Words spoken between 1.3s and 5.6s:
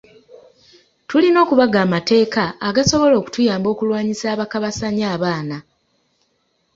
okubaga amateeka agasobola okutuyamba okulwanyisa abakabasanya abaana.